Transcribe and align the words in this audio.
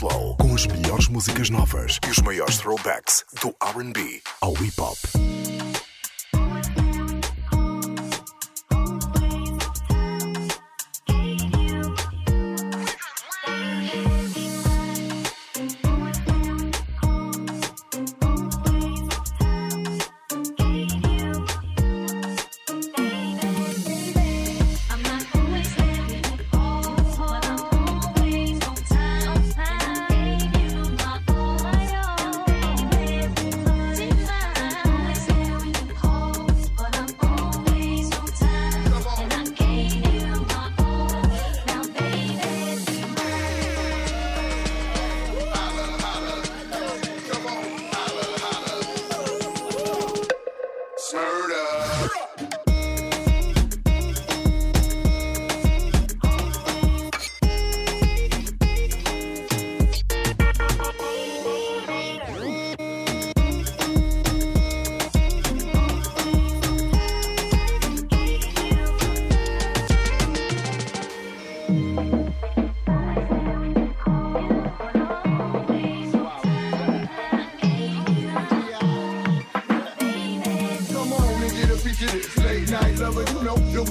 Slow, 0.00 0.34
com 0.36 0.54
as 0.54 0.66
melhores 0.66 1.08
músicas 1.08 1.50
novas 1.50 1.98
e 2.06 2.10
os 2.10 2.18
maiores 2.20 2.56
throwbacks 2.56 3.22
do 3.42 3.48
RB 3.62 4.22
ao 4.40 4.52
hip 4.54 4.80
hop. 4.80 4.96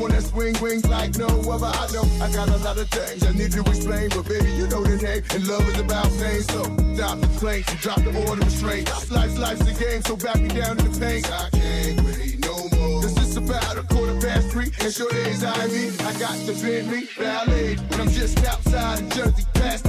on 0.10 0.16
that 0.16 0.24
swing, 0.24 0.56
wings 0.62 0.86
like 0.88 1.18
no 1.18 1.28
other. 1.28 1.68
I 1.68 1.88
know 1.92 2.04
I 2.22 2.32
got 2.32 2.50
a 2.50 2.58
lot 2.58 2.78
of 2.78 2.90
things 2.90 3.26
I 3.26 3.32
need 3.32 3.52
to 3.52 3.62
explain, 3.62 4.10
but 4.10 4.28
baby, 4.28 4.52
you 4.52 4.68
know 4.68 4.84
the 4.84 4.98
name, 4.98 5.24
and 5.34 5.48
love 5.48 5.68
is 5.70 5.80
about 5.80 6.10
pain. 6.20 6.42
So 6.42 6.64
stop 6.96 7.20
the 7.20 7.28
complaints 7.28 7.72
and 7.72 7.80
drop 7.80 8.02
the 8.04 8.28
order 8.28 8.44
restraint. 8.44 8.90
Life's 9.12 9.38
life's 9.38 9.68
a 9.68 9.74
game, 9.74 10.02
so 10.04 10.16
back 10.16 10.40
me 10.42 10.50
down 10.50 10.80
in 10.80 10.92
the 10.92 11.00
paint. 11.00 11.32
I 11.32 11.50
can't 11.50 12.02
wait 12.06 12.40
no 12.40 12.56
more. 12.78 13.02
This 13.02 13.18
is 13.18 13.38
about 13.38 13.78
a 13.78 13.84
quarter 13.84 14.20
past 14.20 14.50
three, 14.50 14.72
and 14.82 14.94
sure 14.94 15.12
days 15.12 15.44
I 15.44 15.68
mean, 15.68 15.94
I 16.02 16.12
got 16.20 16.38
the 16.46 16.54
Bentley 16.62 17.10
ballet, 17.18 17.76
but 17.90 18.00
I'm 18.00 18.10
just 18.10 18.38
outside 18.46 19.02
of 19.02 19.10
Jersey, 19.10 19.46
past 19.54 19.89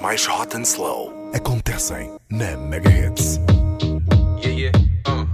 mais 0.00 0.26
hot 0.26 0.54
and 0.56 0.64
slow 0.64 1.12
acontecem 1.34 2.10
na 2.30 2.56
Mega 2.56 2.88
Hits. 2.88 3.38
Yeah, 4.42 4.50
yeah. 4.50 4.72
Uh. 5.06 5.26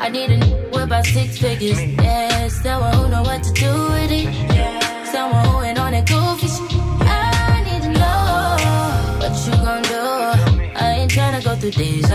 I 0.00 0.10
need 0.10 0.30
a 0.30 0.38
with 0.72 0.84
about 0.84 1.04
six 1.04 1.38
figures. 1.38 1.78
Yeah, 1.82 2.48
someone 2.48 2.94
who 2.94 3.08
know 3.08 3.22
what 3.22 3.42
to 3.42 3.52
do 3.52 3.72
with 3.92 4.10
it. 4.10 4.28
Someone 5.12 5.44
who 5.44 5.60
ain't 5.60 5.78
on 5.78 5.92
that 5.92 6.08
goofy 6.08 6.48
shit. 6.48 6.80
I 7.02 7.62
need 7.66 7.82
to 7.82 7.90
know 7.92 8.56
what 9.20 9.36
you 9.44 9.52
gonna 9.52 9.82
do. 9.82 10.18
I 10.80 11.00
ain't 11.00 11.10
tryna 11.10 11.44
go 11.44 11.56
through 11.56 11.72
deja 11.72 12.07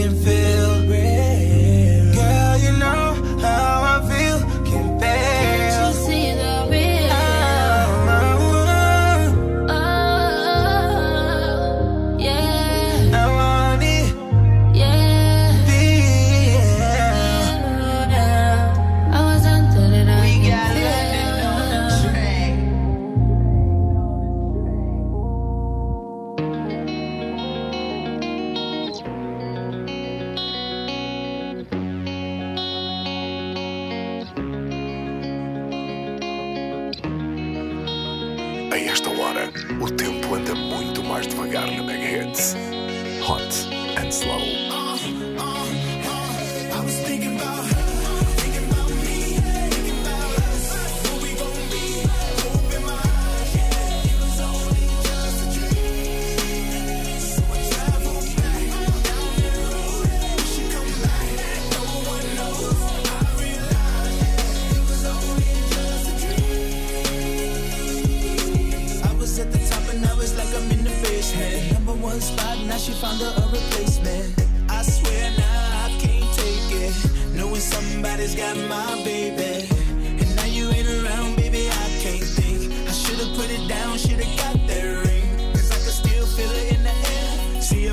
can 0.00 0.14
feel 0.24 0.39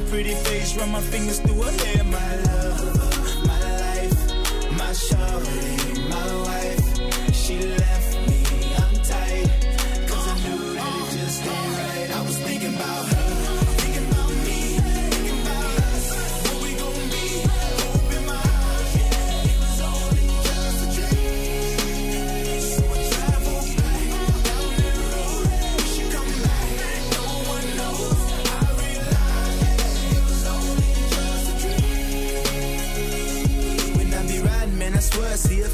pretty 0.09 0.33
face, 0.35 0.75
run 0.77 0.91
my 0.91 1.01
fingers 1.01 1.39
through 1.39 1.61
her 1.61 1.71
hair, 1.71 2.03
my 2.03 2.35
love, 2.43 3.45
my 3.45 3.59
life, 3.77 4.71
my 4.77 4.91
shawty. 4.91 5.76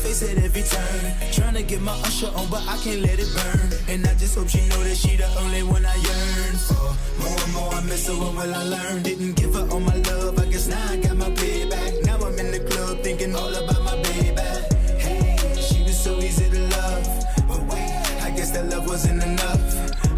face 0.04 0.24
at 0.24 0.38
every 0.44 0.64
turn. 0.64 1.32
Trying 1.32 1.56
to 1.56 1.64
get 1.64 1.82
my 1.82 1.96
usher 2.08 2.28
on, 2.36 2.48
but 2.50 2.64
I 2.68 2.76
can't 2.84 3.02
let 3.02 3.18
it 3.20 3.32
burn. 3.38 3.70
And 3.88 4.06
I 4.06 4.14
just 4.16 4.36
hope 4.36 4.50
she 4.50 4.62
know 4.68 4.82
that 4.84 4.98
she 4.98 5.16
the 5.16 5.28
only 5.42 5.64
one 5.64 5.86
I 5.86 5.96
yearn 6.08 6.56
for. 6.68 6.90
More 7.22 7.40
and 7.44 7.54
more 7.54 7.74
I 7.74 7.82
miss 7.90 8.08
her, 8.08 8.16
what 8.22 8.34
will 8.38 8.54
I 8.62 8.64
learn? 8.76 9.04
Didn't 9.04 9.36
give 9.40 9.54
her 9.56 9.66
all 9.72 9.80
my 9.80 9.96
love, 10.10 10.38
I 10.40 10.46
guess 10.52 10.68
now 10.68 10.86
I 10.92 10.98
got 10.98 11.16
my 11.16 11.32
payback. 11.42 11.92
Now 12.06 12.18
I'm 12.26 12.38
in 12.38 12.52
the 12.52 12.62
club 12.70 13.00
thinking 13.06 13.34
all 13.36 13.54
about 13.62 13.82
my 13.90 13.96
baby. 14.08 14.48
Hey, 15.04 15.38
she 15.68 15.84
was 15.84 15.98
so 15.98 16.12
easy 16.20 16.50
to 16.50 16.62
love. 16.78 17.06
But 17.48 17.62
wait, 17.72 17.92
I 18.28 18.30
guess 18.36 18.52
that 18.52 18.66
love 18.74 18.86
wasn't 18.88 19.24
enough. 19.24 19.64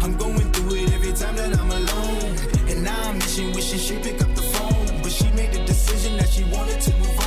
I'm 0.02 0.16
going 0.16 0.48
through 0.52 0.76
it 0.82 0.92
every 0.96 1.12
time 1.12 1.36
that 1.36 1.52
I'm 1.60 1.70
alone. 1.80 2.32
And 2.70 2.82
now 2.82 3.00
I'm 3.08 3.18
wishing, 3.18 3.52
wishing 3.52 3.78
she'd 3.78 4.02
pick 4.02 4.20
up 4.20 4.34
the 4.34 4.46
phone. 4.54 5.02
But 5.02 5.12
she 5.12 5.30
made 5.38 5.52
the 5.52 5.64
decision 5.64 6.16
that 6.18 6.28
she 6.28 6.42
wanted 6.44 6.80
to 6.80 6.92
move 6.98 7.20
on. 7.20 7.25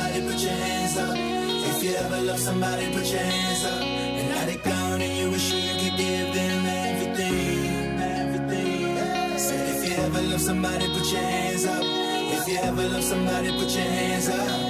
somebody, 0.00 0.26
put 0.26 0.40
your 0.40 0.52
hands 0.52 0.96
up. 0.96 1.16
If 1.16 1.84
you 1.84 1.94
ever 1.96 2.20
love 2.22 2.38
somebody, 2.38 2.92
put 2.92 3.06
your 3.06 3.20
hands 3.20 3.64
up. 3.64 3.82
And 3.82 4.28
now 4.28 4.44
they're 4.46 4.56
gone 4.56 5.00
and 5.00 5.18
you 5.18 5.30
wish 5.30 5.52
you 5.52 5.74
could 5.80 5.98
give 5.98 6.34
them 6.34 6.66
everything, 6.66 8.00
everything. 8.00 8.98
I 8.98 9.36
said 9.36 9.76
if 9.76 9.88
you 9.88 9.96
ever 10.04 10.22
love 10.22 10.40
somebody, 10.40 10.86
put 10.88 11.12
your 11.12 11.20
hands 11.20 11.66
up. 11.66 11.82
If 11.82 12.48
you 12.48 12.58
ever 12.58 12.88
love 12.88 13.04
somebody, 13.04 13.50
put 13.50 13.70
your 13.70 13.84
hands 13.84 14.28
up. 14.28 14.69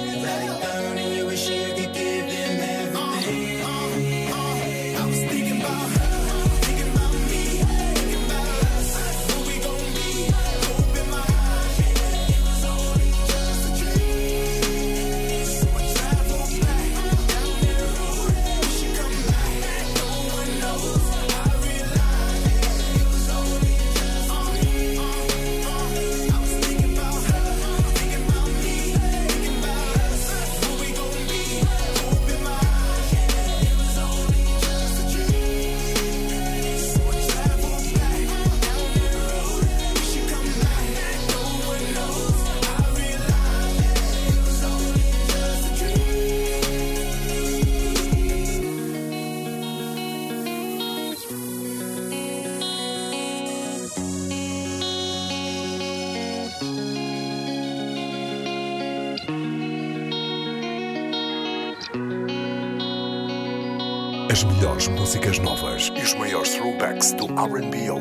Aaron 67.41 67.71
Beal. 67.71 68.00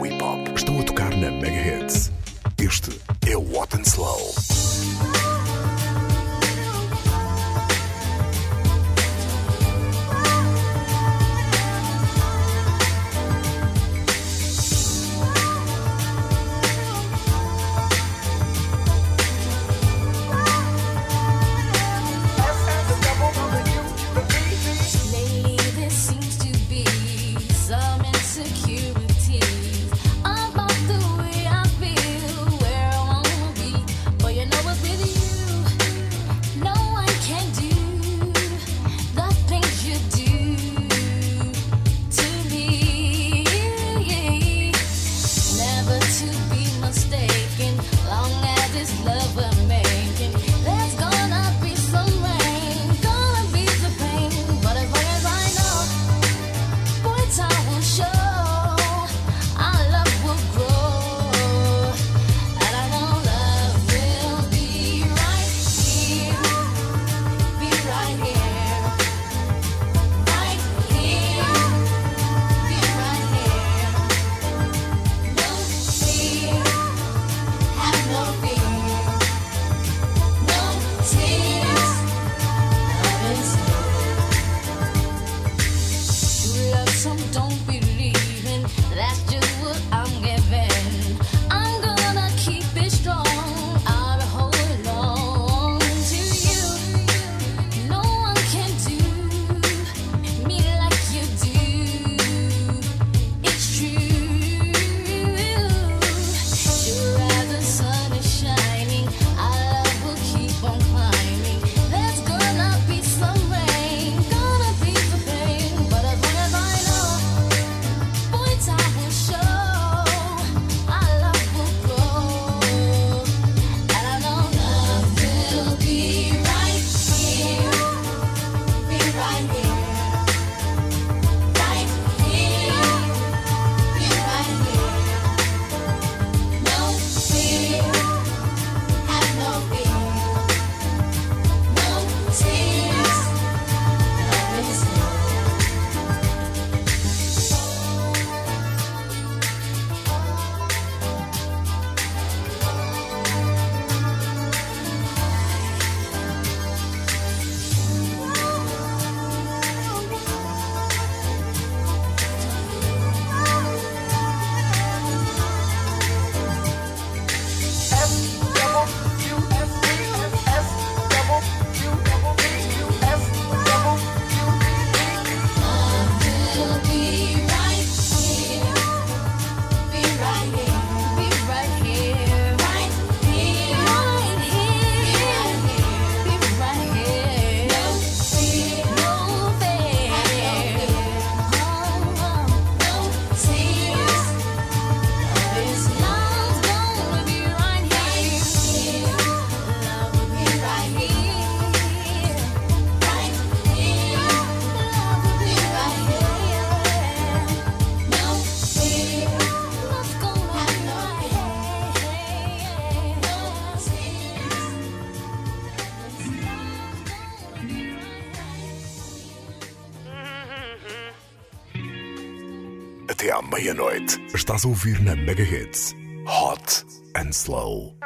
Estás 224.61 224.69
a 224.69 224.75
ouvir 224.75 225.01
na 225.01 225.17
Mega 225.17 225.43
Hits 225.43 225.95
Hot 226.27 226.85
and 227.15 227.33
Slow. 227.33 227.97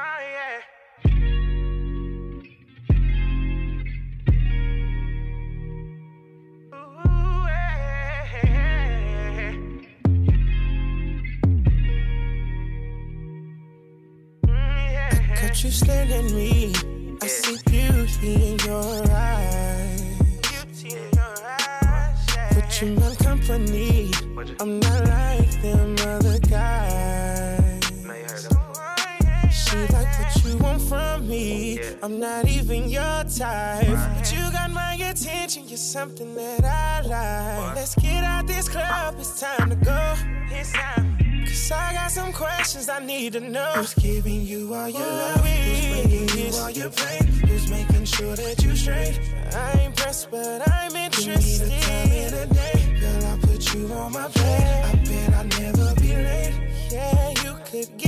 Not 32.24 32.48
even 32.48 32.88
your 32.88 33.22
type. 33.24 33.86
But 33.86 34.32
you 34.32 34.42
got 34.50 34.70
my 34.70 34.94
attention. 34.94 35.68
You're 35.68 35.76
something 35.76 36.34
that 36.36 36.64
I 36.64 37.02
like. 37.02 37.76
Let's 37.76 37.94
get 37.96 38.24
out 38.24 38.46
this 38.46 38.66
club. 38.66 39.16
It's 39.18 39.38
time 39.38 39.68
to 39.68 39.76
go. 39.76 40.14
It's 40.50 40.72
time. 40.72 41.18
Cause 41.44 41.70
I 41.70 41.92
got 41.92 42.10
some 42.10 42.32
questions 42.32 42.88
I 42.88 43.00
need 43.00 43.34
to 43.34 43.40
know. 43.40 43.72
Who's 43.74 43.92
giving 43.94 44.40
you 44.40 44.72
all 44.72 44.88
your 44.88 45.06
love? 45.06 45.44
Who's 45.44 45.86
bringing 45.92 46.28
you 46.38 46.50
all 46.60 46.70
your 46.70 46.88
pain? 46.88 47.26
Who's 47.46 47.70
making 47.70 48.06
sure 48.06 48.34
that 48.34 48.62
you're 48.64 48.76
straight? 48.76 49.20
I 49.52 49.80
ain't 49.80 49.94
pressed, 49.94 50.30
but 50.30 50.66
I'm 50.66 50.96
interested. 50.96 51.34
Give 51.34 51.44
me 51.44 51.74
the 51.74 51.80
time 51.86 52.10
in 52.22 52.30
the 52.38 52.46
day. 52.54 53.00
Girl, 53.00 53.24
I 53.32 53.38
put 53.46 53.74
you 53.74 53.92
on 53.92 54.12
my 54.12 54.28
plate. 54.28 54.82
I 54.90 54.94
bet 55.08 55.34
I'll 55.34 55.44
never 55.60 55.94
be 56.00 56.10
late. 56.28 56.54
Yeah, 56.90 57.28
you 57.44 57.52
could 57.66 57.98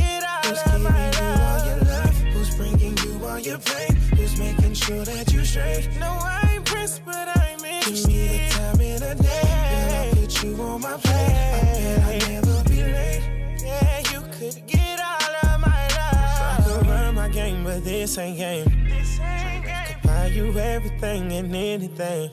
your 3.46 3.58
pain? 3.58 3.94
Who's 4.16 4.36
making 4.38 4.74
sure 4.74 5.04
that 5.04 5.32
you 5.32 5.44
straight? 5.44 5.88
No, 6.00 6.06
I 6.06 6.54
ain't 6.54 6.64
pressed, 6.64 7.04
but 7.04 7.28
I'm 7.38 7.64
interested. 7.64 8.10
Give 8.10 8.18
me 8.18 8.38
the 8.38 8.50
time 8.50 8.80
in 8.80 9.00
the 9.00 9.14
day. 9.22 9.42
Girl, 9.70 9.94
I'll 9.94 10.14
put 10.16 10.42
you 10.42 10.62
on 10.62 10.80
my 10.80 10.96
plate. 10.96 11.14
I 11.14 12.18
bet 12.18 12.22
I'll 12.24 12.28
never 12.32 12.68
be 12.68 12.82
late. 12.82 13.22
Yeah, 13.62 13.98
you 14.12 14.20
could 14.32 14.66
get 14.66 15.00
all 15.00 15.52
of 15.52 15.60
my 15.60 15.88
love. 15.98 16.58
I 16.58 16.62
could 16.64 16.86
run 16.88 17.14
my 17.14 17.28
game, 17.28 17.62
but 17.62 17.84
this 17.84 18.18
ain't 18.18 18.38
game. 18.38 18.88
This 18.88 19.20
ain't 19.20 19.64
game. 19.64 19.74
I 19.74 19.92
could 19.92 20.02
buy 20.02 20.26
you 20.26 20.58
everything 20.58 21.32
and 21.32 21.54
anything. 21.54 22.30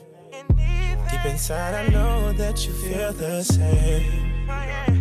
Deep 1.10 1.26
inside, 1.26 1.74
I 1.74 1.88
know 1.90 2.32
that 2.32 2.66
you 2.66 2.72
feel 2.72 3.12
the 3.12 3.44
same. 3.44 4.32
Oh, 4.48 4.93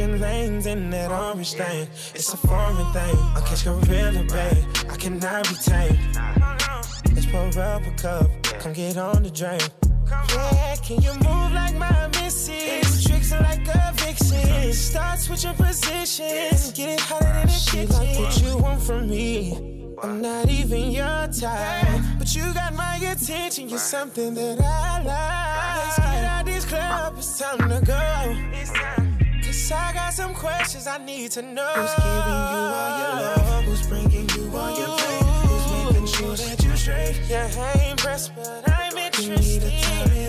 Switching 0.00 0.18
lanes 0.18 0.64
in 0.64 0.88
that 0.88 1.10
orange 1.12 1.52
thing. 1.52 1.86
It's 2.14 2.32
a 2.32 2.36
foreign 2.38 2.90
thing. 2.94 3.16
I 3.36 3.42
catch 3.44 3.64
gorilla, 3.64 4.24
babe. 4.24 4.64
I 4.88 4.96
cannot 4.96 5.46
be 5.46 5.54
tamed. 5.56 5.98
Let's 7.12 7.26
pour 7.26 7.62
up 7.62 7.82
a 7.86 7.90
cup. 8.00 8.30
Come 8.60 8.72
get 8.72 8.96
on 8.96 9.22
the 9.22 9.30
drink. 9.30 9.68
Yeah, 10.08 10.76
can 10.76 11.02
you 11.02 11.12
move 11.12 11.52
like 11.52 11.76
my 11.76 12.08
missus? 12.14 13.04
Tricks 13.04 13.30
are 13.32 13.42
like 13.42 13.68
a 13.68 13.92
vixen. 13.96 14.72
Start 14.72 15.18
switching 15.18 15.52
positions. 15.52 16.72
Get 16.72 16.88
it 16.88 17.00
hotter 17.00 17.26
than 17.26 17.48
the 17.48 17.52
kitchen. 17.52 17.88
Like 17.90 18.18
what 18.18 18.42
you 18.42 18.56
want 18.56 18.82
from 18.82 19.10
me. 19.10 19.96
I'm 20.02 20.22
not 20.22 20.48
even 20.48 20.92
your 20.92 21.28
type, 21.28 22.00
but 22.18 22.34
you 22.34 22.54
got 22.54 22.72
my 22.72 22.96
attention. 22.96 23.68
You're 23.68 23.78
something 23.78 24.32
that 24.32 24.60
I 24.62 25.02
like. 25.02 25.84
Let's 25.84 25.98
get 25.98 26.24
out 26.24 26.46
this 26.46 26.64
club. 26.64 27.14
It's 27.18 27.38
time 27.38 27.68
to 27.68 27.84
go. 27.84 29.09
Cause 29.50 29.72
I 29.72 29.92
got 29.92 30.14
some 30.14 30.32
questions 30.32 30.86
I 30.86 30.98
need 30.98 31.32
to 31.32 31.42
know. 31.42 31.72
Who's 31.74 31.94
giving 31.96 32.06
you 32.06 32.62
all 32.78 32.98
your 33.00 33.14
love? 33.18 33.64
Who's 33.64 33.84
bringing 33.88 34.28
you 34.28 34.56
all 34.56 34.78
your 34.78 34.96
pain? 34.96 35.24
Who's 35.48 35.92
making 35.92 36.06
sure 36.06 36.36
that 36.36 36.62
you 36.62 36.76
straight? 36.76 37.20
Yeah, 37.28 37.50
I 37.58 37.78
ain't 37.80 37.98
pressed, 37.98 38.32
but 38.36 38.70
I'm 38.70 38.96
interested. 38.96 40.19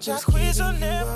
Just 0.00 0.22
squeeze 0.22 0.60
on 0.60 0.78
them 0.78 1.06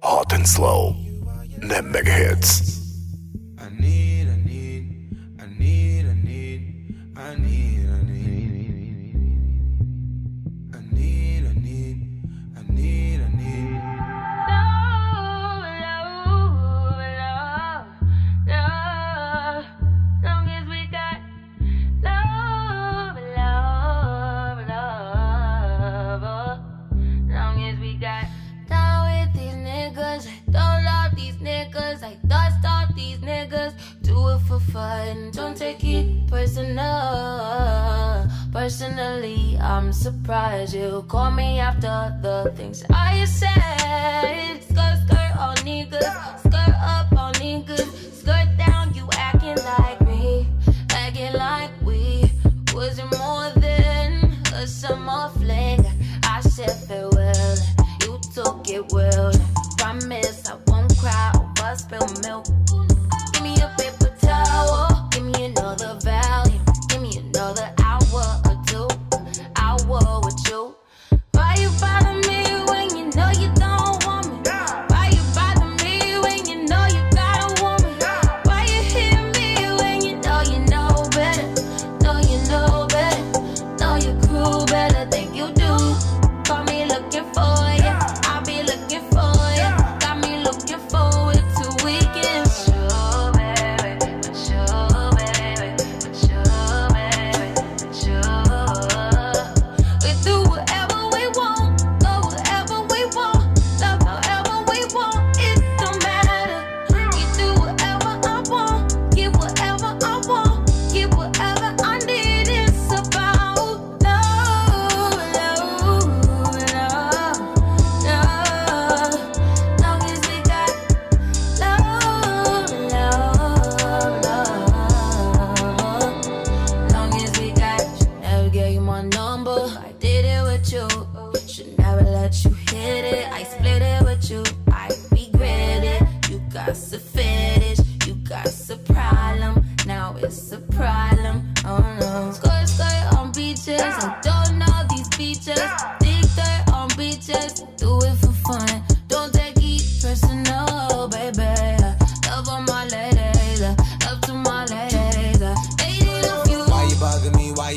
Hot 0.00 0.32
and 0.32 0.46
Slow. 0.46 0.94
Nem 1.60 1.84
meg 1.84 2.08
hits. 2.08 2.73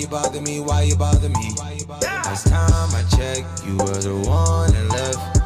You 0.07 0.11
bother 0.11 0.41
me? 0.41 0.59
Why 0.59 0.83
you 0.83 0.95
bother 0.95 1.29
me? 1.29 1.51
Last 2.01 2.47
time 2.47 2.89
I 2.95 3.03
checked, 3.15 3.65
you 3.65 3.77
were 3.77 4.01
the 4.01 4.15
one 4.27 4.71
that 4.71 4.89
left 4.89 5.36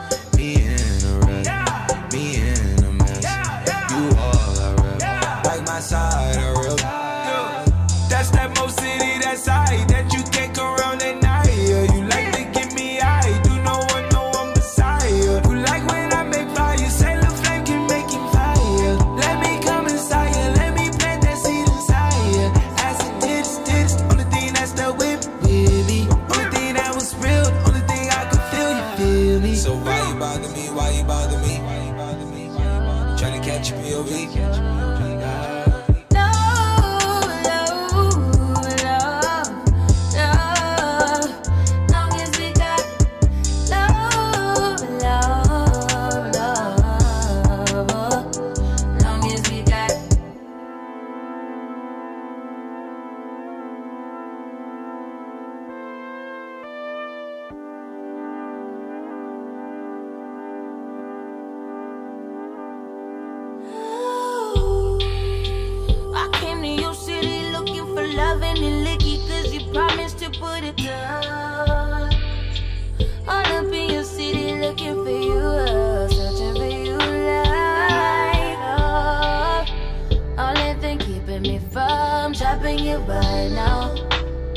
keeping 81.31 81.51
me 81.53 81.59
from 81.71 82.33
dropping 82.33 82.79
you 82.79 82.97
right 82.97 83.49
now, 83.51 83.95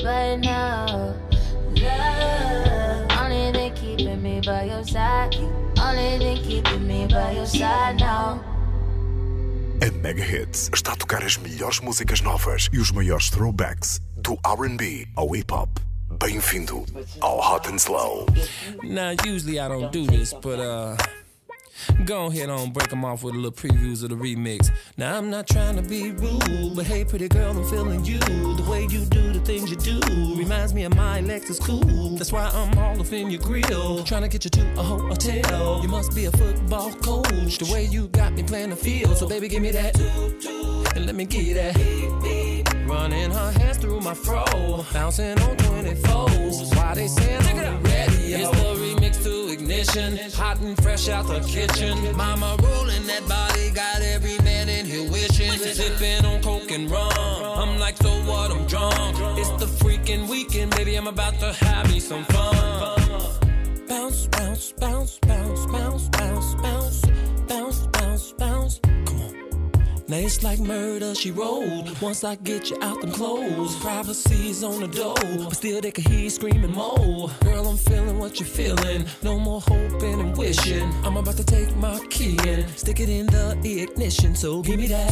right 0.05 0.37
now. 0.37 1.15
Love, 1.77 3.11
only 3.21 3.53
thing 3.53 3.73
keeping 3.75 4.23
me 4.23 4.41
by 4.41 4.65
your 4.65 4.85
side, 4.85 5.35
only 5.81 6.19
thing 6.19 6.37
keeping 6.43 6.87
me 6.87 7.07
by 7.07 7.33
your 7.33 7.47
side 7.47 7.99
now. 8.01 8.43
A 9.83 9.91
Mega 9.91 10.23
Hits 10.23 10.71
está 10.73 10.93
a 10.93 10.97
tocar 10.97 11.23
as 11.23 11.37
melhores 11.37 11.81
músicas 11.81 12.21
novas 12.21 12.69
e 12.73 12.79
os 12.79 12.91
maiores 12.91 13.29
throwbacks 13.29 14.01
do 14.17 14.39
RB 14.45 15.07
ao 15.15 15.35
hip 15.35 15.53
hop. 15.53 15.69
Bem-vindo 16.19 16.85
ao 17.21 17.39
Hot 17.39 17.69
and 17.69 17.79
Slow. 17.79 18.27
Now, 18.83 19.15
usually 19.27 19.59
I 19.59 19.69
don't 19.69 19.93
do 19.93 20.07
this, 20.07 20.33
but 20.33 20.61
uh, 20.61 20.97
go 22.05 22.27
ahead 22.27 22.51
on 22.51 22.73
break 22.73 22.89
them 22.89 23.05
off 23.05 23.23
with 23.23 23.35
a 23.35 23.37
little 23.37 23.53
previews 23.53 24.03
of 24.03 24.11
the 24.11 24.17
remix. 24.17 24.71
Now, 24.97 25.17
I'm 25.17 25.31
not 25.31 25.47
trying 25.47 25.77
to 25.77 25.83
be 25.83 26.13
rude, 26.13 26.77
but 26.77 26.87
hey, 26.87 27.05
pretty 27.05 27.29
girl, 27.29 27.57
I'm 27.57 27.69
feeling 27.69 28.05
you. 28.05 28.19
The 28.19 28.67
way 28.69 28.87
you 28.91 29.05
do 29.07 29.33
the 29.33 29.41
things 29.41 29.71
you 29.71 29.77
do 29.77 30.01
reminds 30.37 30.75
me 30.75 30.85
of 30.85 30.95
my 30.97 31.21
Lexus 31.21 31.61
cool. 31.61 32.17
That's 32.17 32.33
why 32.33 32.51
I'm 32.53 32.79
all 32.79 33.01
up 33.01 33.13
in 33.13 33.31
your 33.31 33.41
grill, 33.41 34.05
trying 34.05 34.23
to 34.23 34.29
get 34.29 34.45
you 34.45 34.51
to 34.51 34.81
a 34.81 34.83
hotel. 34.83 35.81
You 35.83 35.89
must 35.89 36.15
be 36.15 36.27
a 36.27 36.31
football 36.31 36.93
coach. 36.93 37.59
The 37.59 37.71
way 37.73 37.85
you 37.85 38.09
got 38.09 38.33
me 38.33 38.43
playing 38.43 38.71
the 38.71 38.77
field, 38.77 39.17
so 39.17 39.29
baby, 39.29 39.49
give 39.49 39.63
me 39.63 39.71
that. 39.71 39.99
And 40.97 41.07
let 41.07 41.15
me 41.15 41.25
give 41.25 41.43
you 41.43 41.55
that. 41.55 41.77
Running 42.87 43.31
her 43.31 43.51
hands 43.53 43.79
through 43.79 44.01
my 44.01 44.15
fro, 44.15 44.45
bouncing 44.93 45.39
on 45.41 45.57
24s. 45.57 46.77
Why 46.77 46.95
they 46.95 47.09
saying 47.09 47.59
I'm 47.59 47.83
ready? 47.83 48.84
Remix 49.05 49.23
to 49.23 49.53
ignition, 49.53 50.19
hot 50.33 50.61
and 50.61 50.83
fresh 50.83 51.09
out 51.09 51.27
the 51.27 51.41
kitchen. 51.41 52.17
Mama 52.17 52.57
rolling 52.63 53.07
that 53.07 53.27
body, 53.29 53.71
got 53.71 54.01
every 54.01 54.39
man 54.39 54.69
in 54.69 54.87
here 54.87 55.11
wishing. 55.11 55.53
Sipping 55.53 56.25
on 56.25 56.43
coke 56.43 56.71
and 56.71 56.91
rum. 56.91 57.13
I'm 57.13 57.79
like, 57.79 57.97
so 57.99 58.11
what? 58.25 58.51
I'm 58.51 58.67
drunk. 58.67 58.95
It's 59.39 59.51
the 59.63 59.67
freaking 59.67 60.29
weekend, 60.29 60.75
baby. 60.77 60.97
I'm 60.97 61.07
about 61.07 61.39
to 61.41 61.53
have 61.53 61.91
me 61.91 62.01
some 62.01 62.25
fun. 62.25 63.87
Bounce, 63.89 64.27
bounce, 64.29 64.73
bounce, 64.73 65.19
bounce, 65.19 65.67
bounce, 65.67 66.09
bounce, 66.09 66.55
bounce, 66.55 67.03
bounce, 67.47 67.87
bounce, 67.89 68.33
bounce. 68.33 68.81
Now 70.07 70.19
it's 70.19 70.43
like 70.43 70.59
murder, 70.61 71.15
she 71.15 71.31
rolled. 71.31 71.99
Once 72.03 72.25
I 72.25 72.35
get 72.37 72.69
you 72.69 72.77
out 72.83 73.01
them 73.01 73.11
clothes, 73.11 73.75
privacy's 73.77 74.63
on 74.63 74.81
the 74.81 74.89
door, 74.89 75.15
but 75.45 75.55
still 75.55 75.81
they 75.81 75.93
can 75.93 76.05
hear 76.05 76.21
you 76.21 76.31
screaming 76.31 76.73
more. 76.73 77.31
Girl, 77.43 77.67
I'm 77.67 77.79
feeling 77.79 78.19
what 78.19 78.39
you're 78.39 78.47
feeling. 78.47 79.07
No 79.23 79.39
more 79.39 79.63
hoping 79.63 80.21
and 80.21 80.37
wishing. 80.37 80.93
I'm 81.05 81.17
about 81.17 81.39
to 81.39 81.45
take 81.45 81.75
my 81.77 81.99
key 82.11 82.37
and 82.47 82.69
stick 82.71 83.01
it 83.01 83.09
in 83.09 83.27
the 83.27 83.81
ignition. 83.83 84.35
So 84.35 84.61
give 84.61 84.79
me 84.79 84.89
that. 84.89 85.11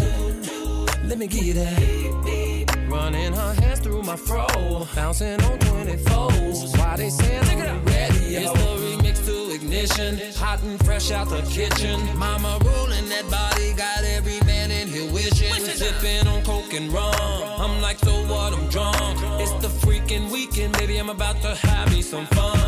Let 1.05 1.17
me 1.17 1.27
get 1.27 1.55
that. 1.55 2.87
Running 2.89 3.33
her 3.33 3.55
hands 3.55 3.81
through 3.81 4.03
my 4.03 4.17
fro, 4.17 4.47
bouncing 4.95 5.41
on 5.41 5.59
24s. 5.59 6.77
Why 6.77 6.97
they 6.97 7.09
saying 7.09 7.63
I'm 7.63 7.83
ready? 7.87 8.37
It's 8.37 8.53
the 8.53 8.59
remix 8.59 9.25
to 9.25 9.55
ignition, 9.55 10.21
hot 10.37 10.63
and 10.63 10.79
fresh 10.85 11.11
out 11.11 11.31
the 11.31 11.41
kitchen. 11.43 11.99
Mama 12.19 12.59
rolling 12.63 13.09
that 13.09 13.31
body, 13.31 13.73
got 13.73 14.05
every 14.05 14.42
here 14.93 15.11
wishing. 15.11 15.53
Sipping 15.53 16.27
on 16.29 16.45
coke 16.45 16.73
and 16.75 16.93
rum. 16.93 17.15
I'm 17.59 17.81
like, 17.81 17.99
so 17.99 18.13
what? 18.27 18.53
I'm 18.53 18.69
drunk. 18.69 19.19
It's 19.41 19.53
the 19.65 19.69
freaking 19.69 20.31
weekend, 20.31 20.77
baby. 20.79 20.99
I'm 20.99 21.09
about 21.09 21.41
to 21.43 21.55
have 21.55 21.91
me 21.93 22.03
some 22.03 22.27
fun. 22.27 22.59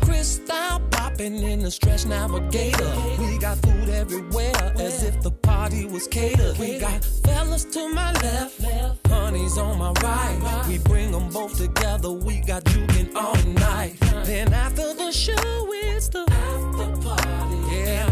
Crystal 0.00 0.80
popping 0.90 1.42
in 1.42 1.60
the 1.60 1.70
stretch 1.70 2.06
navigator. 2.06 2.92
We 3.18 3.38
got 3.38 3.58
food 3.58 3.88
everywhere, 3.88 4.72
as 4.78 5.02
if 5.02 5.20
the 5.22 5.30
party 5.30 5.86
was 5.86 6.06
catered. 6.06 6.56
We 6.58 6.78
got 6.78 7.04
fellas 7.24 7.64
to 7.66 7.88
my 7.88 8.12
left, 8.12 9.06
honey's 9.08 9.58
on 9.58 9.78
my 9.78 9.92
right. 10.02 10.64
We 10.68 10.78
bring 10.78 11.10
them 11.10 11.28
both 11.30 11.56
together. 11.56 12.10
We 12.10 12.40
got 12.40 12.64
juking 12.64 13.14
all 13.14 13.36
night. 13.54 13.96
Then 14.24 14.52
after 14.52 14.94
the 14.94 15.10
show, 15.12 15.68
it's 15.72 16.08
the 16.08 16.24
after 16.30 16.88
party. 17.02 17.56
Yeah, 17.76 18.09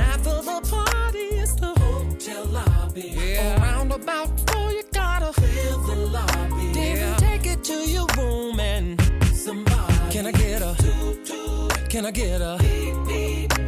lobby. 2.98 3.14
Yeah, 3.16 3.60
around 3.60 3.92
about 3.92 4.50
four, 4.50 4.72
you 4.72 4.82
gotta 4.92 5.32
fill 5.32 5.78
the 5.82 5.96
lobby. 5.96 6.72
Then 6.72 7.16
take 7.18 7.46
it 7.46 7.64
to 7.64 7.74
your 7.74 8.06
room 8.16 8.60
and 8.60 9.00
somebody. 9.32 9.94
Can 10.10 10.26
I 10.26 10.32
get 10.32 10.62
a? 10.62 10.74
Can 11.88 12.06
I 12.06 12.10
get 12.10 12.40
a? 12.40 12.58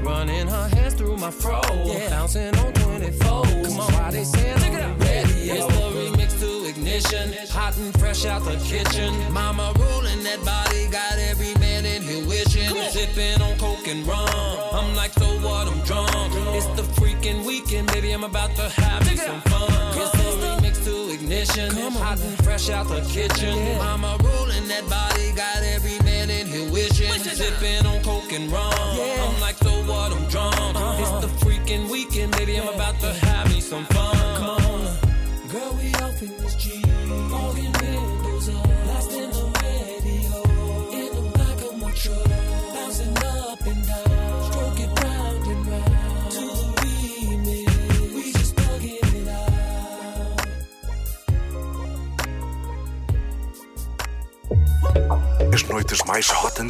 Running 0.02 0.48
her 0.48 0.68
hands 0.68 0.94
through 0.94 1.16
my 1.16 1.30
fro, 1.30 1.60
yeah. 1.84 2.10
bouncing 2.10 2.54
on 2.58 2.72
24. 2.72 3.20
Come 3.20 3.80
on, 3.80 3.92
why 3.92 4.10
they 4.10 4.24
saying 4.24 4.74
I'm 4.74 4.98
ready? 4.98 5.50
It's 5.50 5.66
the 5.66 5.82
remix 5.96 6.40
to 6.40 6.68
ignition, 6.68 7.32
hot 7.50 7.76
and 7.76 7.98
fresh 7.98 8.24
out 8.24 8.44
the 8.44 8.56
kitchen. 8.64 9.14
Mama 9.32 9.72
rolling 9.78 10.22
that 10.24 10.42
body, 10.44 10.88
got 10.88 11.18
every 11.18 11.54
man 11.60 11.84
in 11.84 12.02
here 12.02 12.26
wishing. 12.26 12.70
Sipping 12.90 13.40
on 13.42 13.58
coke 13.58 13.86
and 13.88 14.06
rum. 14.06 14.28
I'm 14.72 14.94
like, 14.94 15.12
so 15.12 15.26
what? 15.40 15.68
I'm 15.68 15.80
drunk. 15.80 16.10
It's 16.56 16.66
the 16.80 16.82
freaking 17.20 17.44
weekend, 17.44 17.92
baby. 17.92 18.12
I'm 18.12 18.24
about 18.24 18.54
to 18.56 18.68
have 18.68 19.06
me 19.06 19.16
some 19.16 19.40
fun. 19.42 19.70
It's 19.96 20.10
the 20.12 20.46
remix 20.46 20.84
to 20.84 21.12
ignition, 21.12 21.70
hot 21.94 22.20
and 22.20 22.44
fresh 22.44 22.70
out 22.70 22.88
the 22.88 23.00
kitchen. 23.02 23.78
Mama 23.78 24.16
rolling 24.22 24.66
that 24.68 24.88
body, 24.88 25.32
got 25.32 25.62
every 25.62 25.98
man 26.04 26.30
in 26.30 26.46
here 26.46 26.70
wishing. 26.70 27.12
Sipping 27.12 27.86
on 27.86 28.02
coke 28.02 28.32
and 28.32 28.50
rum. 28.50 28.72
I'm 28.72 29.40
like, 29.40 29.56
so 29.56 29.70
what? 29.84 30.12
I'm 30.12 30.26
drunk. 30.28 30.54
It's 31.00 31.26
the 31.26 31.44
freaking 31.44 31.90
weekend, 31.90 32.32
baby. 32.36 32.56
I'm 32.56 32.68
about 32.68 32.98
to 33.00 33.12
have 33.12 33.48
me 33.50 33.60
some 33.60 33.84
fun. 33.86 34.09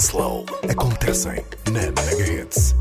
Slow 0.01 0.47
acontecem 0.69 1.45
na 1.71 1.81
Mega 1.81 2.25
Hits. 2.25 2.75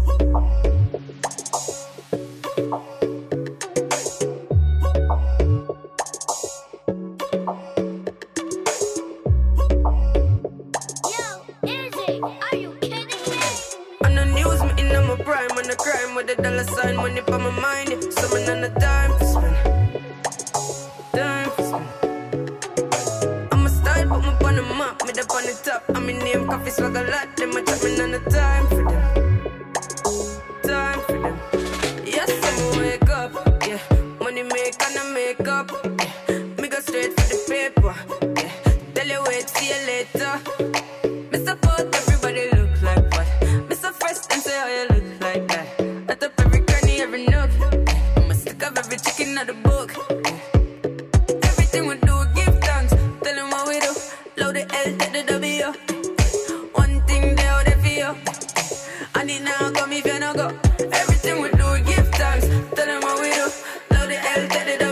Load 64.40 64.52
it, 64.52 64.80
take 64.80 64.89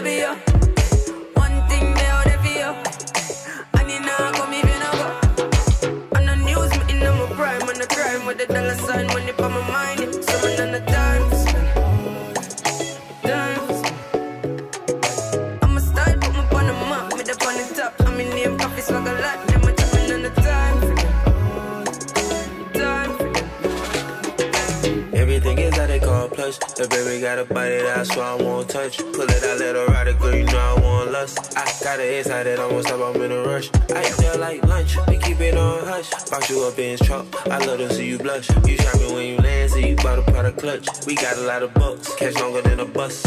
inside 32.17 32.43
that 32.43 32.59
I 32.59 32.67
won't 32.67 32.85
stop, 32.85 33.15
I'm 33.15 33.21
in 33.21 33.31
a 33.31 33.43
rush. 33.43 33.69
I 33.93 34.09
there 34.17 34.37
like 34.37 34.63
lunch, 34.65 34.97
we 35.07 35.17
keep 35.17 35.39
it 35.39 35.55
on 35.55 35.85
hush. 35.85 36.09
Box 36.29 36.49
you 36.49 36.63
up 36.63 36.77
in 36.79 36.91
his 36.91 37.01
truck, 37.01 37.25
I 37.47 37.57
love 37.65 37.77
to 37.79 37.93
see 37.93 38.07
you 38.07 38.17
blush. 38.17 38.49
You 38.65 38.77
shot 38.77 38.99
me 38.99 39.13
when 39.13 39.25
you 39.27 39.37
land, 39.37 39.71
so 39.71 39.77
you 39.77 39.95
bought 39.95 40.19
a 40.19 40.23
product 40.23 40.59
clutch. 40.59 40.87
We 41.05 41.15
got 41.15 41.37
a 41.37 41.41
lot 41.41 41.63
of 41.63 41.73
bucks, 41.73 42.15
catch 42.15 42.35
longer 42.35 42.61
than 42.61 42.79
a 42.79 42.85
bus. 42.85 43.23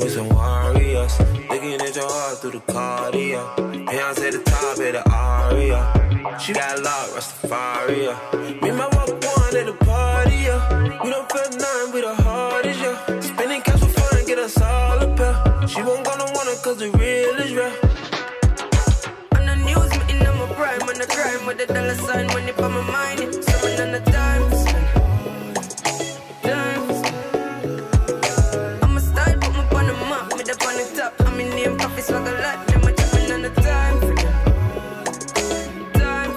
With 0.00 0.12
some 0.12 0.28
warriors, 0.28 1.18
looking 1.48 1.74
at 1.74 1.94
your 1.94 2.10
heart 2.10 2.38
through 2.38 2.52
the 2.52 2.58
cardio. 2.60 3.54
Beyonce 3.86 4.32
the 4.32 4.42
top 4.42 4.72
of 4.72 4.78
the 4.78 5.02
aria. 5.10 6.38
She 6.40 6.52
got 6.52 6.78
a 6.78 6.82
lot, 6.82 7.08
Rastafari. 7.10 8.60
Me 8.60 8.68
and 8.70 8.78
my 8.78 8.88
walk 8.88 9.08
one 9.08 9.56
at 9.56 9.66
the 9.66 9.76
party, 9.84 10.36
yeah. 10.36 11.02
We 11.02 11.10
don't 11.10 11.30
feel 11.30 11.48
nothing, 11.58 11.92
we 11.94 12.00
the 12.00 12.14
hardest, 12.14 12.80
yeah. 12.80 13.20
Spending 13.20 13.62
cash 13.62 13.78
for 13.78 13.88
fun, 13.88 14.26
get 14.26 14.38
us 14.38 14.60
all 14.60 15.14
pair. 15.14 15.68
She 15.68 15.82
won't 15.82 16.03
the 21.66 21.74
dollar 21.74 21.94
sign, 21.94 22.26
money 22.28 22.52
for 22.52 22.68
my 22.68 22.80
mind. 22.80 23.34
Someone 23.44 23.80
on 23.80 23.92
the 23.92 24.00
time. 24.10 24.42
I'm 28.82 28.96
a 28.96 29.00
style, 29.00 29.38
put 29.40 29.52
me 29.52 29.60
on 29.78 29.86
the 29.86 29.94
map, 30.10 30.32
me 30.36 30.42
up 30.52 30.66
on 30.66 30.76
the 30.76 30.84
top. 30.96 31.12
I'm 31.20 31.40
in 31.40 31.50
name, 31.50 31.78
coffee 31.78 32.02
swag 32.02 32.26
a 32.26 32.32
lot, 32.42 32.66
them 32.66 32.84
a 32.84 32.92
chopping 32.92 33.32
on 33.32 33.42
the 33.42 33.50
time. 33.68 33.98
Time. 36.00 36.32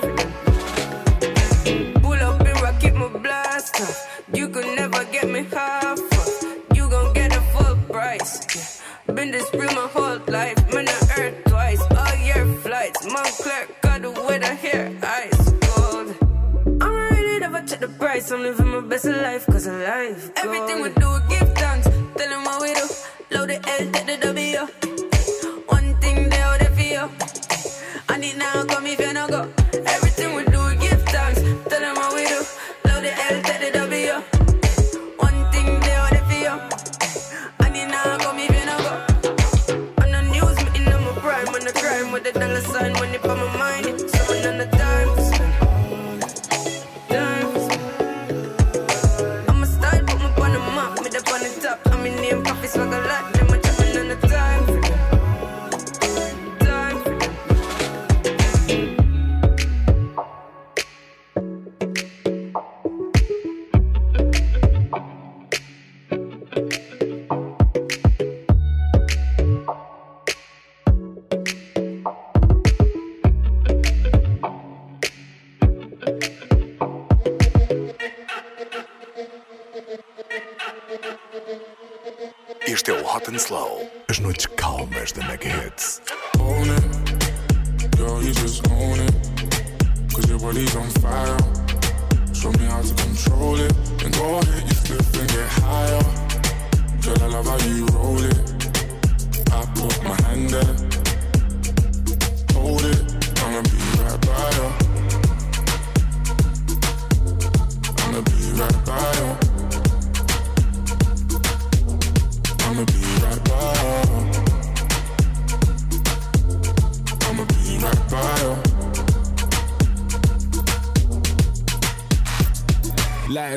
Pull 2.01 2.21
up 2.27 2.41
and 2.41 2.61
rock, 2.61 2.79
keep 2.79 2.93
my 2.93 3.07
blast 3.07 3.81
off. 3.81 4.23
You 4.33 4.49
could 4.49 4.67
never 4.75 5.03
get 5.05 5.29
me 5.29 5.43
half 5.43 5.99
off. 5.99 6.43
You 6.73 6.89
gon' 6.89 7.13
get 7.13 7.35
a 7.35 7.41
full 7.53 7.75
price. 7.91 8.81
Been 9.13 9.31
this 9.31 9.49
real 9.53 9.73
my 9.73 9.87
whole 9.87 10.19
life. 10.27 10.57
Man, 10.73 10.87
I 10.87 10.99
earned 11.19 11.45
twice. 11.45 11.81
All 11.81 12.15
year 12.17 12.45
flights. 12.63 13.05
Montclair 13.11 13.67
the 14.01 14.11
weather 14.11 14.55
here. 14.55 14.97
Ice 15.01 15.53
cold. 15.61 16.15
I'm 16.81 16.93
really 17.11 17.39
never 17.39 17.61
check 17.65 17.79
the 17.79 17.87
price. 17.87 18.31
I'm 18.31 18.41
living 18.43 18.67
my 18.67 18.81
best 18.81 19.05
life, 19.05 19.45
cause 19.45 19.67
of 19.67 19.75
life. 19.75 20.33
Gold. 20.35 20.45
Everything 20.45 20.81
we 20.83 20.89
do, 20.89 21.19
give 21.29 21.53
thanks. 21.55 21.87
Tell 21.87 22.29
them 22.29 22.43
what 22.43 22.61
we 22.61 22.73
do. 22.73 22.85
Load 23.31 23.49
the 23.49 23.55
L, 23.55 23.91
take 23.91 24.05
the 24.05 24.17
W. 24.27 24.59
One 25.67 25.99
thing 26.01 26.29
they 26.29 26.41
out 26.41 26.59
there 26.59 26.71
for 26.71 26.81
you. 26.81 27.09
I 28.09 28.17
need 28.17 28.37
now 28.37 28.65
come 28.65 28.85
if 28.87 28.99
you 28.99 29.13
no 29.13 29.27
go. 29.27 29.56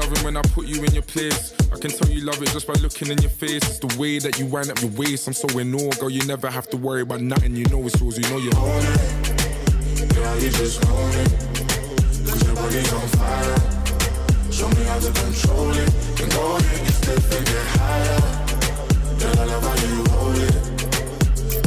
loving 0.00 0.24
when 0.24 0.36
I 0.36 0.42
put 0.42 0.66
you 0.66 0.82
in 0.82 0.92
your 0.92 1.02
place. 1.02 1.54
I 1.72 1.78
can 1.78 1.90
tell 1.90 2.08
you 2.08 2.24
love 2.24 2.42
it 2.42 2.48
just 2.50 2.66
by 2.66 2.74
looking 2.74 3.08
in 3.08 3.18
your 3.18 3.30
face. 3.30 3.62
It's 3.68 3.78
the 3.78 3.94
way 3.98 4.18
that 4.18 4.38
you 4.38 4.46
wind 4.46 4.70
up 4.70 4.80
your 4.80 4.90
waist. 4.92 5.26
I'm 5.26 5.34
so 5.34 5.46
in 5.58 5.74
awe, 5.74 5.90
girl. 5.98 6.10
You 6.10 6.24
never 6.26 6.48
have 6.50 6.68
to 6.70 6.76
worry 6.76 7.02
about 7.02 7.20
nothing. 7.20 7.54
You 7.54 7.64
know 7.66 7.84
it's 7.86 8.00
yours. 8.00 8.18
You 8.18 8.28
know 8.30 8.38
you're. 8.38 8.52
it. 8.52 10.14
Girl, 10.14 10.38
you 10.38 10.50
just 10.50 10.82
it. 10.82 11.30
Cause 12.26 12.46
your 12.46 12.56
body's 12.56 12.92
on 12.92 13.08
fire. 13.18 13.58
Show 14.50 14.68
me 14.68 14.84
how 14.84 14.98
to 14.98 15.12
control 15.12 15.70
it. 15.72 15.90
Get 16.16 16.32
higher. 17.76 18.20
Girl, 19.20 19.38
I 19.38 19.44
love 19.44 19.64
how 19.68 19.76
you 19.86 20.04
hold 20.10 20.38
it. 20.38 20.54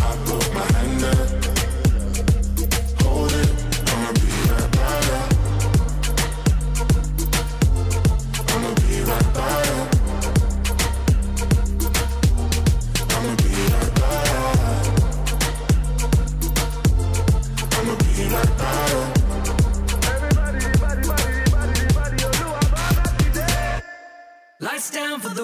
I 0.02 0.54
my 0.54 0.66
hand. 0.78 1.43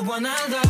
one 0.10 0.26
another 0.26 0.69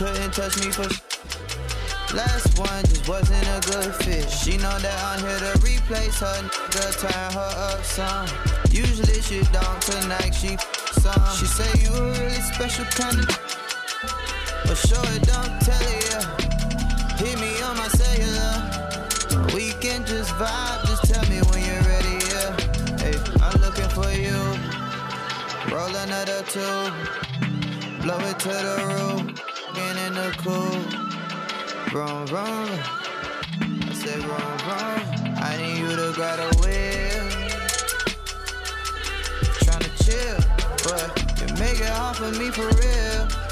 couldn't 0.00 0.32
touch 0.32 0.56
me 0.64 0.72
for. 0.72 0.88
Last 2.16 2.58
one 2.58 2.82
just 2.88 3.06
wasn't 3.06 3.44
a 3.44 3.60
good 3.68 3.94
fit. 3.96 4.30
She 4.30 4.56
know 4.56 4.78
that 4.78 4.98
I'm 5.04 5.20
here 5.20 5.38
to 5.44 5.52
replace 5.60 6.18
her 6.20 6.40
nigga, 6.40 6.86
turn 7.04 7.32
her 7.36 7.52
up 7.68 7.84
some. 7.84 8.26
Usually 8.70 9.20
she 9.20 9.42
don't, 9.52 9.80
tonight 9.82 10.32
she 10.32 10.56
some. 11.04 11.20
She 11.36 11.44
say 11.44 11.68
you 11.84 11.92
a 11.92 12.12
really 12.16 12.40
special 12.48 12.86
kind 12.96 13.18
of. 13.20 13.28
But 14.64 14.78
sure 14.88 15.04
it 15.12 15.22
don't 15.28 15.60
tell 15.68 15.84
yeah. 16.08 16.24
Hit 17.20 17.36
me 17.38 17.60
on 17.60 17.76
my 17.76 17.88
cellular. 17.92 18.56
We 19.52 19.76
can 19.84 20.06
just 20.06 20.32
vibe, 20.40 20.80
just 20.88 21.12
tell 21.12 21.28
me 21.28 21.44
when 21.52 21.60
you're 21.60 21.84
ready, 21.92 22.16
yeah. 22.32 22.56
Hey, 23.04 23.16
I'm 23.44 23.60
looking 23.60 23.90
for 23.92 24.08
you. 24.16 24.40
Roll 25.68 25.94
another 25.94 26.40
two. 26.48 26.88
Blow 28.00 28.18
it 28.30 28.38
to 28.38 28.48
the 28.48 29.28
roof. 29.28 29.39
In 30.10 30.16
the 30.16 30.34
cool. 30.38 30.80
Vroom, 31.90 32.26
vroom. 32.26 32.68
I 33.88 33.92
said 33.92 34.18
vroom, 34.22 34.58
vroom. 34.64 35.34
I 35.36 35.56
need 35.56 35.78
you 35.78 35.94
to 35.94 36.12
grab 36.16 36.40
a 36.40 36.48
wheel. 36.58 37.26
Tryna 39.62 39.90
chill, 40.02 40.38
but 40.82 41.06
you 41.38 41.54
make 41.60 41.78
it 41.78 41.86
hard 41.86 42.16
for 42.16 42.32
me 42.32 42.50
for 42.50 42.66
real. 42.80 43.49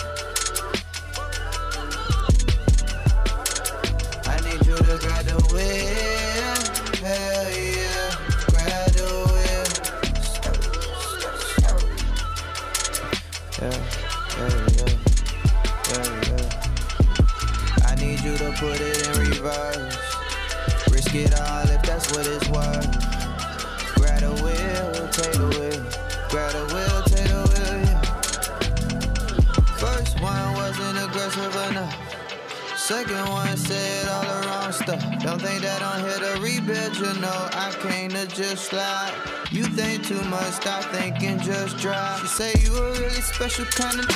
Second 32.98 33.28
one 33.28 33.56
said 33.56 34.08
all 34.08 34.22
the 34.22 34.48
wrong 34.48 34.72
stuff. 34.72 35.00
Don't 35.22 35.40
think 35.40 35.62
that 35.62 35.80
I'm 35.82 36.02
here 36.02 36.18
to 36.18 36.42
rebuild, 36.42 36.96
you 36.96 37.20
know. 37.22 37.48
I 37.54 37.70
came 37.80 38.10
to 38.10 38.26
just 38.26 38.64
slide. 38.70 39.14
You 39.52 39.62
think 39.62 40.04
too 40.04 40.20
much, 40.22 40.54
stop 40.54 40.82
thinking, 40.90 41.38
just 41.38 41.78
drive. 41.78 42.18
She 42.22 42.26
say 42.26 42.52
you 42.58 42.74
a 42.74 42.90
really 42.98 43.22
special 43.22 43.66
kind 43.66 44.00
of. 44.00 44.08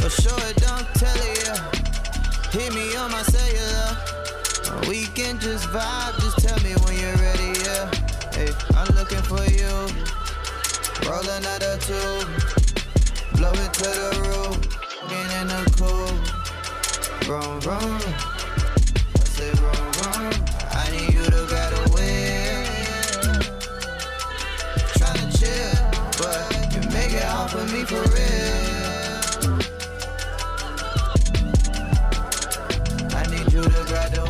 But 0.00 0.12
sure 0.12 0.48
don't 0.64 0.88
tell 0.96 1.20
it, 1.28 1.44
yeah. 1.44 1.60
Hit 2.56 2.72
me 2.72 2.96
on 2.96 3.10
my 3.10 3.20
cellular. 3.20 4.88
We 4.88 5.04
can 5.12 5.38
just 5.38 5.68
vibe, 5.68 6.16
just 6.24 6.38
tell 6.40 6.58
me 6.64 6.72
when 6.80 6.96
you're 6.96 7.20
ready, 7.20 7.52
yeah. 7.68 7.84
Hey, 8.32 8.48
I'm 8.80 8.88
looking 8.96 9.24
for 9.28 9.44
you. 9.52 9.76
Roll 11.04 11.28
another 11.36 11.76
two. 11.84 12.16
Blow 13.36 13.52
it 13.52 13.72
to 13.76 13.90
the 14.00 14.10
roof. 14.24 14.56
Get 15.10 15.42
in 15.42 15.48
the 15.48 15.60
cool. 15.76 16.31
Vroom, 17.24 17.60
vroom. 17.60 18.00
I 19.14 19.52
vroom. 19.54 20.32
I 20.72 20.90
need 20.90 21.14
you 21.14 21.24
to 21.24 21.46
grab 21.48 21.72
a 21.72 21.82
wheel. 21.94 22.62
Tryna 24.98 25.26
chill, 25.38 25.76
but 26.18 26.74
you 26.74 26.80
make 26.90 27.12
it 27.12 27.22
hard 27.22 27.50
for 27.52 27.64
me 27.72 27.84
for 27.84 28.02
real. 28.10 29.60
I 33.14 33.22
need 33.30 33.52
you 33.52 33.62
to 33.62 33.84
grab 33.86 34.10
the 34.12 34.24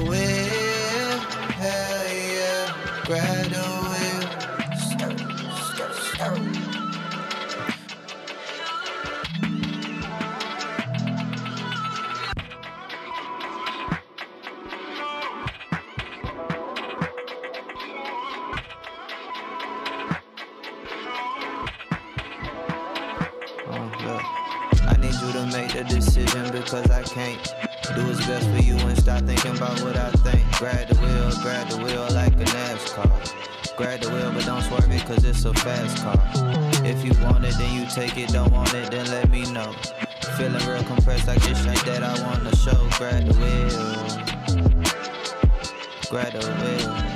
compressed 41.24 41.26
like 41.26 41.40
this 41.42 41.66
ain't 41.66 41.84
that 41.86 42.02
I 42.02 42.14
wanna 42.22 42.54
show. 42.56 42.82
Grab 46.10 46.32
the 46.32 47.11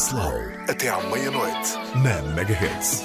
Slow. 0.00 0.32
Até 0.66 0.88
à 0.88 0.96
meia-noite. 1.12 1.78
Na 2.02 2.22
Megahertz. 2.32 3.02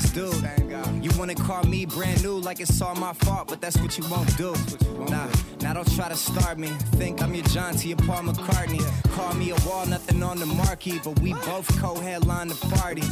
ass 0.00 0.10
dude. 0.10 1.04
You 1.04 1.10
wanna 1.18 1.34
call 1.34 1.62
me 1.64 1.86
brand 1.86 2.22
new 2.22 2.38
like 2.38 2.60
it's 2.60 2.80
all 2.80 2.94
my 2.94 3.12
fault, 3.12 3.48
but 3.48 3.60
that's 3.60 3.78
what 3.78 3.96
you 3.98 4.04
won't 4.08 4.36
do. 4.36 4.54
Nah, 5.08 5.28
now 5.60 5.74
don't 5.74 5.94
try 5.94 6.08
to 6.08 6.16
start 6.16 6.58
me. 6.58 6.68
Think 6.98 7.22
I'm 7.22 7.34
your 7.34 7.44
John 7.46 7.74
T. 7.74 7.94
Paul 7.94 8.24
McCartney. 8.24 8.82
Call 9.12 9.34
me 9.34 9.50
a 9.50 9.56
wall, 9.66 9.86
nothing 9.86 10.22
on 10.22 10.38
the 10.38 10.46
marquee, 10.46 11.00
but 11.02 11.18
we 11.20 11.32
both 11.32 11.66
co-headline 11.80 12.48
the 12.48 12.54
party. 12.76 13.02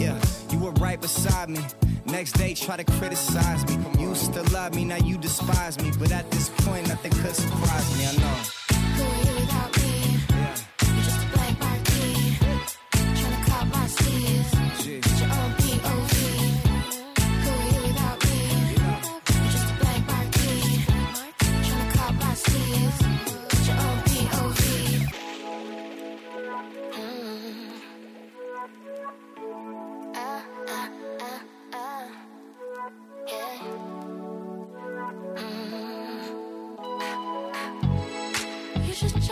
Yeah, 0.00 0.18
you 0.50 0.58
were 0.58 0.72
right 0.72 1.00
beside 1.00 1.48
me. 1.48 1.60
Next 2.06 2.32
day, 2.32 2.54
try 2.54 2.76
to 2.76 2.84
criticize 2.84 3.66
me. 3.68 3.78
You 4.00 4.10
used 4.10 4.32
to 4.34 4.42
love 4.52 4.74
me, 4.74 4.84
now 4.84 4.96
you 4.96 5.18
despise 5.18 5.80
me. 5.82 5.92
But 5.98 6.12
at 6.12 6.30
this 6.30 6.48
point, 6.48 6.88
nothing 6.88 7.12
could 7.12 7.34
surprise 7.34 7.98
me, 7.98 8.06
I 8.06 8.16
know. 8.16 8.51
just 39.02 39.31